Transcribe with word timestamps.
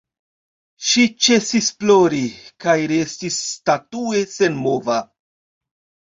Ŝi 0.91 1.01
ĉesis 1.25 1.67
plori, 1.83 2.21
kaj 2.65 2.75
restis 2.91 3.37
statue 3.49 4.23
senmova. 4.37 4.97